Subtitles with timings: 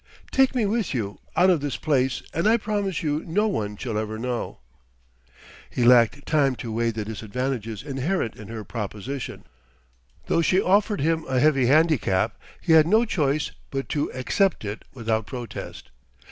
[0.31, 3.99] Take me with you out of this place and I promise you no one shall
[3.99, 4.57] ever know"
[5.69, 9.45] He lacked time to weigh the disadvantages inherent in her proposition;
[10.25, 14.85] though she offered him a heavy handicap, he had no choice but to accept it
[14.91, 15.91] without protest.